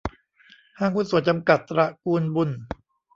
[0.79, 2.49] ห้างหุ้นส่วนจำกัด ตระกูลบุญ